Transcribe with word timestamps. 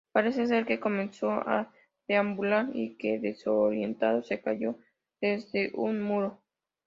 Parece 0.11 0.47
ser 0.47 0.65
que 0.65 0.79
comenzó 0.79 1.29
a 1.29 1.71
deambular 2.07 2.69
y 2.73 2.95
que, 2.95 3.19
desorientado, 3.19 4.23
se 4.23 4.41
cayó 4.41 4.79
desde 5.21 5.69
un 5.75 6.01
muro. 6.01 6.41